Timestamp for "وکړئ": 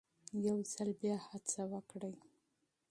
1.71-2.15